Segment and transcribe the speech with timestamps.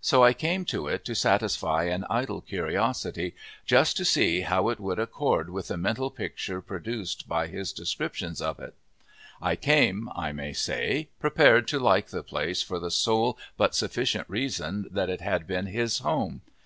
[0.00, 3.34] So I came to it to satisfy an idle curiosity
[3.66, 8.34] just to see how it would accord with the mental picture produced by his description
[8.40, 8.72] of it.
[9.42, 14.26] I came, I may say, prepared to like the place for the sole but sufficient
[14.30, 16.40] reason that it had been his home.